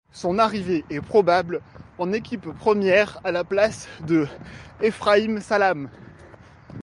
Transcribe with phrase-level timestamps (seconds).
[0.13, 1.61] Son arrivée est probable
[1.99, 4.27] en équipe première à la place de
[4.81, 5.89] Ephraim Salaam.